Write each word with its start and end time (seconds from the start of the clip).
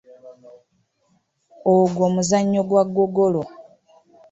Ogwo 1.75 2.05
muzannyo 2.13 2.61
gwa 2.69 2.83
ggogolo. 2.89 3.41